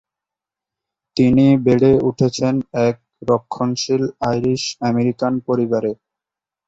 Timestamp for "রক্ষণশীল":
3.29-4.03